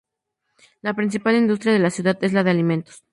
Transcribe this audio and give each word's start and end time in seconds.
La 0.81 0.95
principal 0.95 1.35
industria 1.35 1.73
de 1.73 1.77
la 1.77 1.91
ciudad 1.91 2.17
es 2.23 2.33
la 2.33 2.43
de 2.43 2.49
alimentos. 2.49 3.03